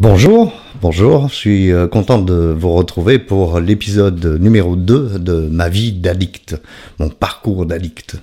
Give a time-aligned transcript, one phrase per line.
[0.00, 5.68] Bonjour, bonjour, je suis euh, content de vous retrouver pour l'épisode numéro 2 de ma
[5.68, 6.54] vie d'addict,
[7.00, 8.14] mon parcours d'addict.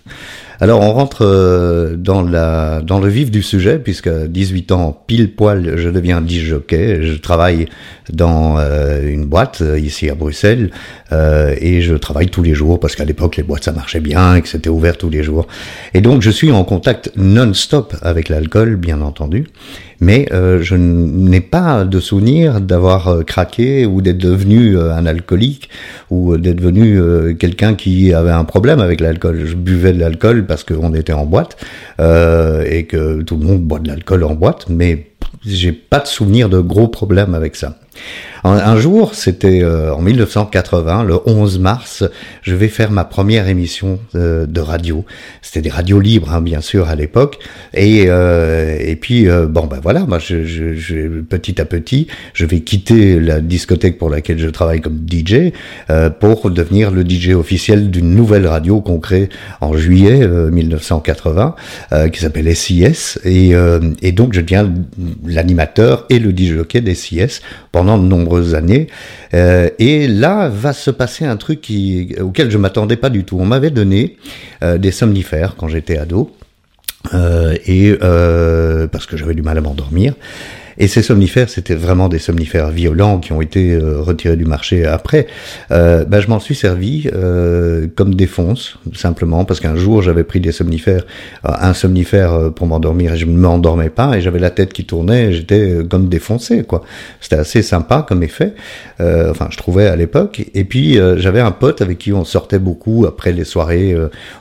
[0.62, 5.78] Alors on rentre euh, dans, le vif du sujet, puisque à 18 ans, pile poil,
[5.78, 7.68] je deviens disjockey, je travaille
[8.12, 10.72] dans euh, une boîte ici à Bruxelles,
[11.12, 14.42] et je travaille tous les jours, parce qu'à l'époque les boîtes ça marchait bien, et
[14.42, 15.48] que c'était ouvert tous les jours.
[15.94, 19.46] Et donc je suis en contact non-stop avec l'alcool, bien entendu,
[20.02, 25.06] mais euh, je n'ai pas de souvenir d'avoir euh, craqué ou d'être devenu euh, un
[25.06, 25.70] alcoolique
[26.10, 29.42] ou d'être devenu quelqu'un qui avait un problème avec l'alcool.
[29.46, 31.58] Je buvais de l'alcool parce qu'on était en boîte
[32.00, 35.12] et que tout le monde boit de l'alcool en boîte, mais
[35.46, 37.78] j'ai pas de souvenir de gros problèmes avec ça.
[38.48, 42.04] Un, jour, c'était euh, en 1980, le 11 mars,
[42.44, 45.04] je vais faire ma première émission euh, de radio.
[45.42, 47.40] C'était des radios libres, hein, bien sûr, à l'époque.
[47.74, 54.12] Et, euh, puis, bon, ben voilà, petit à petit, je vais quitter la discothèque pour
[54.12, 55.52] laquelle je travaille comme DJ
[56.20, 61.56] pour devenir le DJ officiel d'une nouvelle radio qu'on crée en juillet 1980,
[62.12, 63.20] qui s'appelle SIS.
[63.26, 63.54] Et,
[64.12, 64.72] donc, je deviens
[65.26, 68.04] l'animateur et le DJ des SIS pendant de
[68.54, 68.88] années.
[69.34, 71.72] Euh, et là va se passer un truc
[72.22, 73.38] auquel je m'attendais pas du tout.
[73.40, 74.18] On m'avait donné
[74.64, 76.32] euh, des somnifères quand j'étais ado.
[77.14, 77.96] Euh, et
[78.92, 80.14] parce que j'avais du mal à m'endormir.
[80.78, 84.86] Et ces somnifères, c'était vraiment des somnifères violents qui ont été euh, retirés du marché
[84.86, 85.28] après.
[85.72, 90.40] Euh, ben, je m'en suis servi euh, comme défonce, simplement, parce qu'un jour, j'avais pris
[90.40, 91.06] des somnifères,
[91.46, 94.74] euh, un somnifère euh, pour m'endormir, et je ne m'endormais pas, et j'avais la tête
[94.74, 96.84] qui tournait, j'étais comme défoncé, quoi.
[97.22, 98.54] C'était assez sympa comme effet,
[99.00, 100.46] enfin, je trouvais à l'époque.
[100.54, 103.96] Et puis, j'avais un pote avec qui on sortait beaucoup, après les soirées,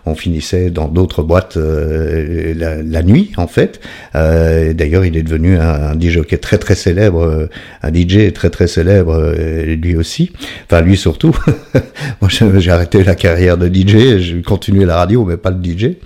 [0.07, 3.81] on finissait dans d'autres boîtes la, la, nuit, en fait.
[4.15, 7.47] D'ailleurs, il est devenu un, un DJ qui est très très célèbre, euh,
[7.83, 10.33] un DJ très très célèbre, euh, lui aussi.
[10.67, 11.37] Enfin, lui surtout.
[12.21, 15.97] Moi, j'ai arrêté la carrière de DJ, j'ai continué la radio, mais pas le DJ.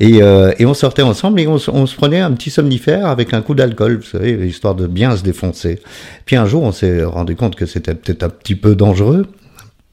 [0.00, 3.34] Et, euh, et on sortait ensemble et on, on, se prenait un petit somnifère avec
[3.34, 5.78] un coup d'alcool, vous savez, histoire de bien se défoncer.
[6.24, 9.26] Puis un jour, on s'est rendu compte que c'était peut-être un petit peu dangereux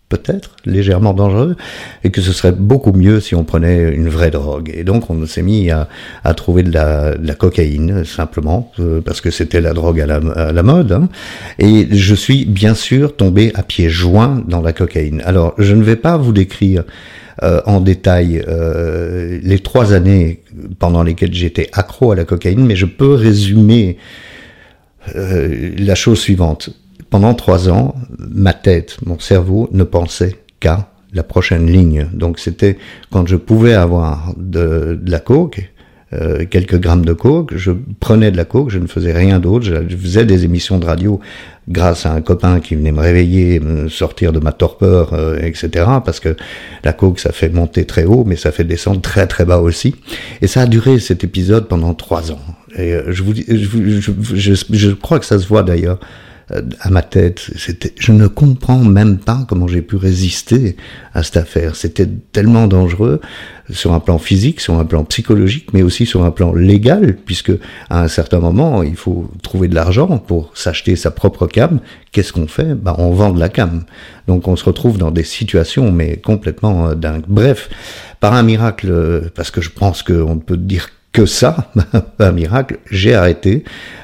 [0.10, 1.56] peut-être légèrement dangereux,
[2.04, 4.72] et que ce serait beaucoup mieux si on prenait une vraie drogue.
[4.76, 5.88] Et donc on s'est mis à,
[6.24, 10.08] à, trouver de la, de la cocaïne, simplement, euh, parce que c'était la drogue à
[10.08, 10.92] la, à la mode.
[10.92, 11.10] Hein.
[11.60, 15.22] Et je suis bien sûr tombé à pieds joints dans la cocaïne.
[15.26, 16.84] Alors je ne vais pas vous décrire
[17.42, 20.42] euh, en détail euh, les trois années
[20.78, 23.96] pendant lesquelles j'étais accro à la cocaïne, mais je peux résumer
[25.16, 26.72] euh, la chose suivante
[27.10, 32.08] pendant trois ans, ma tête, mon cerveau ne pensait qu'à la prochaine ligne.
[32.14, 32.78] Donc c'était
[33.12, 35.72] quand je pouvais avoir de, la coke,
[36.14, 39.66] euh, quelques grammes de coke, je prenais de la coke, je ne faisais rien d'autre,
[39.66, 41.20] je faisais des émissions de radio
[41.68, 45.86] grâce à un copain qui venait me réveiller, me sortir de ma torpeur, euh, etc.
[46.04, 46.36] Parce que
[46.84, 49.96] la coke, ça fait monter très haut, mais ça fait descendre très très bas aussi.
[50.42, 52.42] Et ça a duré cet épisode pendant trois ans.
[52.76, 56.00] Et euh, je vous, je, je, je, crois que ça se voit d'ailleurs
[56.80, 57.40] à ma tête.
[57.56, 60.76] C'était, je ne comprends même pas comment j'ai pu résister
[61.14, 61.76] à cette affaire.
[61.76, 63.22] C'était tellement dangereux
[63.70, 67.52] sur un plan physique, sur un plan psychologique, mais aussi sur un plan légal, puisque
[67.90, 71.80] à un certain moment, il faut trouver de l'argent pour s'acheter sa propre cam.
[72.12, 72.74] Qu'est-ce qu'on fait?
[72.74, 73.84] Bah, on vend de la cam.
[74.28, 77.26] Donc on se retrouve dans des situations, mais complètement euh, dingues.
[77.28, 77.70] Bref,
[78.20, 81.72] par un miracle, parce que je pense qu'on ne peut dire que ça,
[82.20, 83.64] un miracle, j'ai arrêté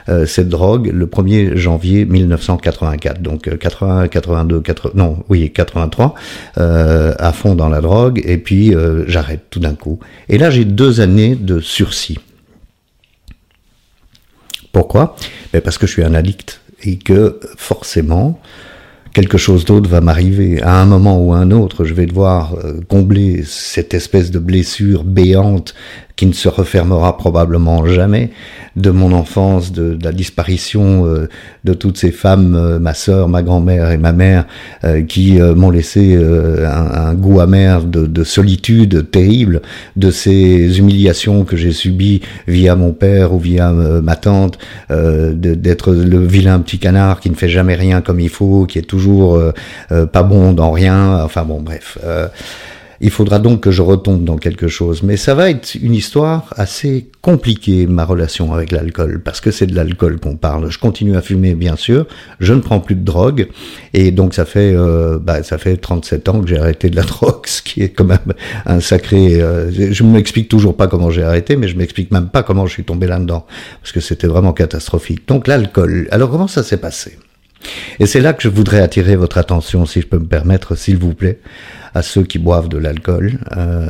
[0.10, 3.22] euh, cette drogue le 1er janvier 1984.
[3.22, 6.16] Donc 80, 82, 80, non, oui, 83,
[6.58, 10.00] euh, à fond dans la drogue, et puis euh, j'arrête tout d'un coup.
[10.30, 12.20] Et là, j'ai deux années de sursis.
[14.72, 15.16] Pourquoi?
[15.54, 18.42] Ben Parce que je suis un addict et que forcément,
[19.14, 20.62] quelque chose d'autre va m'arriver.
[20.62, 22.58] À un moment ou à un autre, je vais devoir
[22.90, 25.74] combler cette espèce de blessure béante
[26.16, 28.32] qui ne se refermera probablement jamais
[28.76, 31.30] de mon enfance, de, la disparition euh,
[31.64, 34.46] de toutes ces femmes, euh, ma sœur, ma grand-mère et ma mère,
[35.08, 39.62] qui m'ont laissé un, goût amer de, solitude terrible,
[39.96, 46.26] de ces humiliations que j'ai subies via mon père ou via ma tante, d'être le
[46.26, 49.54] vilain petit canard qui ne fait jamais rien comme il faut, qui est toujours euh,
[49.92, 51.24] euh, pas bon dans rien.
[51.24, 51.98] Enfin bon, bref.
[53.02, 55.04] Il faudra donc que je retombe dans quelque chose.
[55.04, 59.68] Mais ça va être une histoire assez compliquée, ma relation avec l'alcool, parce que c'est
[59.68, 60.70] de l'alcool qu'on parle.
[60.72, 62.06] Je continue à fumer, bien sûr.
[62.40, 63.48] Je ne prends plus de drogue.
[63.94, 67.04] Et donc, ça fait, euh, bah, ça fait 37 ans que j'ai arrêté de la
[67.04, 68.34] drogue, ce qui est quand même
[68.66, 69.42] un sacré...
[69.42, 72.66] Euh, je ne m'explique toujours pas comment j'ai arrêté, mais je m'explique même pas comment
[72.66, 73.46] je suis tombé là-dedans.
[73.82, 75.28] Parce que c'était vraiment catastrophique.
[75.28, 76.08] Donc, l'alcool.
[76.12, 77.18] Alors, comment ça s'est passé?
[78.00, 80.98] Et c'est là que je voudrais attirer votre attention, si je peux me permettre, s'il
[80.98, 81.40] vous plaît,
[81.94, 83.40] à ceux qui boivent de l'alcool.
[83.56, 83.90] Euh,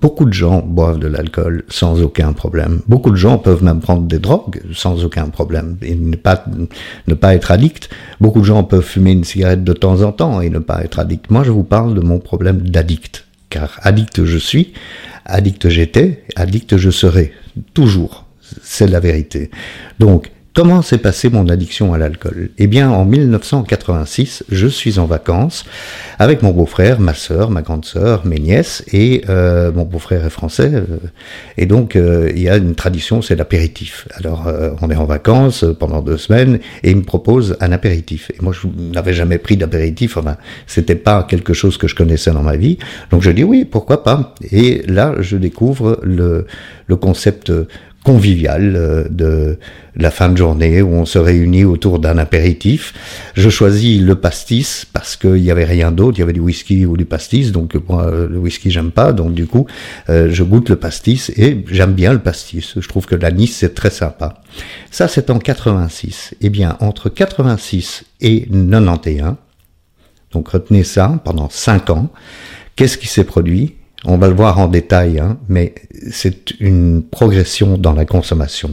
[0.00, 2.80] beaucoup de gens boivent de l'alcool sans aucun problème.
[2.86, 6.44] Beaucoup de gens peuvent même prendre des drogues sans aucun problème et ne pas,
[7.08, 7.90] ne pas être addict.
[8.20, 11.00] Beaucoup de gens peuvent fumer une cigarette de temps en temps et ne pas être
[11.00, 11.30] addict.
[11.30, 13.26] Moi, je vous parle de mon problème d'addict.
[13.50, 14.72] Car addict je suis,
[15.24, 17.32] addict j'étais, addict je serai.
[17.74, 18.26] Toujours.
[18.62, 19.50] C'est la vérité.
[19.98, 22.50] Donc, Comment s'est passée mon addiction à l'alcool?
[22.58, 25.64] Eh bien, en 1986, je suis en vacances
[26.18, 30.30] avec mon beau-frère, ma sœur, ma grande sœur, mes nièces, et euh, mon beau-frère est
[30.30, 30.98] français, euh,
[31.56, 34.08] et donc euh, il y a une tradition, c'est l'apéritif.
[34.14, 34.52] Alors,
[34.82, 38.32] on est en vacances pendant deux semaines, et il me propose un apéritif.
[38.34, 40.36] Et moi, je n'avais jamais pris d'apéritif, enfin,
[40.66, 42.76] c'était pas quelque chose que je connaissais dans ma vie,
[43.12, 44.34] donc je dis oui, pourquoi pas?
[44.50, 46.44] Et là, je découvre le,
[46.88, 47.52] le concept
[48.04, 49.58] convivial euh, de
[49.94, 52.94] la fin de journée où on se réunit autour d'un apéritif.
[53.34, 56.86] Je choisis le pastis parce qu'il n'y avait rien d'autre, il y avait du whisky
[56.86, 59.66] ou du pastis, donc moi le whisky j'aime pas, donc du coup
[60.08, 62.74] euh, je goûte le pastis et j'aime bien le pastis.
[62.78, 64.42] Je trouve que la Nice c'est très sympa.
[64.90, 66.34] Ça c'est en 86.
[66.40, 69.34] Eh bien entre 86 et 91,
[70.32, 72.10] donc retenez ça pendant 5 ans,
[72.76, 73.74] qu'est-ce qui s'est produit?
[74.04, 75.74] On va le voir en détail, hein, mais
[76.10, 78.70] c'est une progression dans la consommation.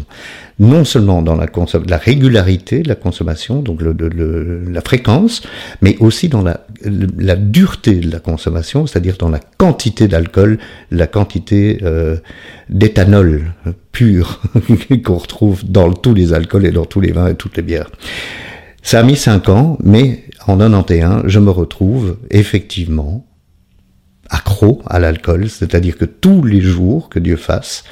[0.59, 1.47] Non seulement dans la,
[1.87, 5.41] la régularité de la consommation, donc le, la fréquence,
[5.81, 10.59] mais aussi dans la, la dureté de la consommation, c'est-à-dire dans la quantité d'alcool,
[10.91, 12.17] la quantité euh,
[12.69, 13.51] d'éthanol
[13.91, 14.41] pur
[15.05, 17.91] qu'on retrouve dans tous les alcools et dans tous les vins et toutes les bières.
[18.81, 23.25] Ça a mis cinq ans, mais en 91, je me retrouve effectivement
[24.29, 27.83] accro à l'alcool, c'est-à-dire que tous les jours que Dieu fasse,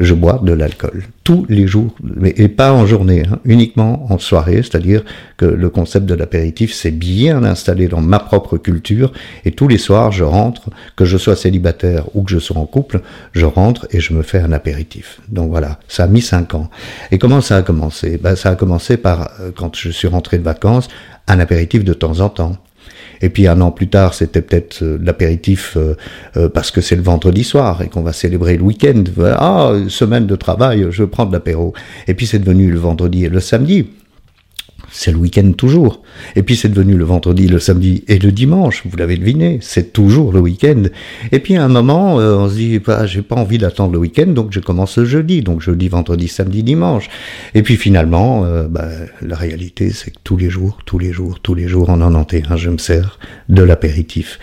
[0.00, 1.04] je bois de l'alcool.
[1.24, 5.04] Tous les jours, mais, et pas en journée, hein, uniquement en soirée, c'est-à-dire
[5.36, 9.12] que le concept de l'apéritif s'est bien installé dans ma propre culture,
[9.44, 12.64] et tous les soirs, je rentre, que je sois célibataire ou que je sois en
[12.64, 13.02] couple,
[13.32, 15.20] je rentre et je me fais un apéritif.
[15.28, 16.70] Donc voilà, ça a mis cinq ans.
[17.10, 18.16] Et comment ça a commencé?
[18.16, 20.88] Ben, Ça a commencé par, euh, quand je suis rentré de vacances,
[21.28, 22.56] un apéritif de temps en temps.
[23.20, 25.96] Et puis un an plus tard, c'était peut-être euh, l'apéritif euh,
[26.36, 29.04] euh, parce que c'est le vendredi soir et qu'on va célébrer le week-end.
[29.24, 31.74] Ah, semaine de travail, je prends de l'apéro.
[32.08, 33.86] Et puis c'est devenu le vendredi et le samedi
[34.90, 36.02] c'est le week-end toujours.
[36.36, 39.92] Et puis c'est devenu le vendredi, le samedi et le dimanche, vous l'avez deviné, c'est
[39.92, 40.84] toujours le week-end.
[41.32, 43.98] Et puis à un moment, euh, on se dit, bah, j'ai pas envie d'attendre le
[43.98, 47.08] week-end, donc je commence le jeudi, donc jeudi, vendredi, samedi, dimanche.
[47.54, 48.88] Et puis finalement, euh, bah,
[49.22, 52.58] la réalité, c'est que tous les jours, tous les jours, tous les jours, en 91,
[52.58, 54.38] je me sers de l'apéritif.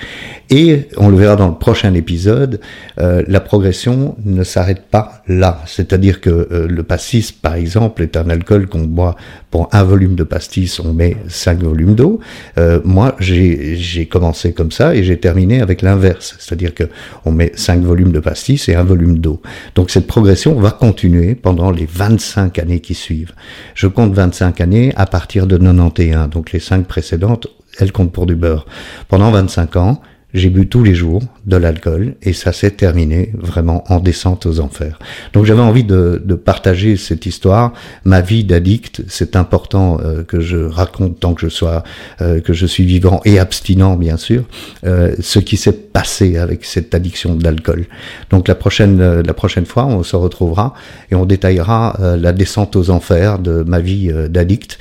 [0.50, 2.62] Et on le verra dans le prochain épisode,
[3.00, 5.62] euh, la progression ne s'arrête pas là.
[5.66, 9.16] C'est-à-dire que le pastis, par exemple, est un alcool qu'on boit
[9.52, 12.20] pour un volume de pastis, on met 5 volumes d'eau.
[12.58, 16.84] Euh, moi, j'ai commencé comme ça et j'ai terminé avec l'inverse, c'est-à-dire que
[17.26, 19.42] on met 5 volumes de pastis et un volume d'eau.
[19.76, 23.34] Donc cette progression va continuer pendant les 25 années qui suivent.
[23.74, 27.48] Je compte 25 années à partir de 91, donc les 5 précédentes,
[27.80, 28.66] elles comptent pour du beurre.
[29.08, 30.02] Pendant 25 ans,
[30.38, 34.60] j'ai bu tous les jours de l'alcool et ça s'est terminé vraiment en descente aux
[34.60, 35.00] enfers.
[35.34, 37.74] Donc j'avais envie de, partager cette histoire,
[38.06, 39.02] ma vie d'addict.
[39.08, 41.84] C'est important euh, que je raconte tant que je sois,
[42.22, 44.44] euh, que je suis vivant et abstinent bien sûr,
[44.86, 47.86] euh, ce qui s'est passé avec cette addiction de l'alcool.
[48.30, 50.74] Donc la prochaine, la prochaine fois, on se retrouvera
[51.12, 54.78] et on détaillera la descente aux enfers de ma vie d'addict,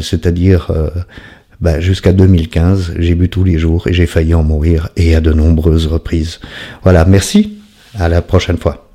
[0.00, 0.70] c'est-à-dire
[1.62, 5.20] bah, jusqu'à 2015, j'ai bu tous les jours et j'ai failli en mourir et à
[5.20, 6.40] de nombreuses reprises.
[6.82, 7.58] Voilà, merci,
[7.94, 8.91] à la prochaine fois.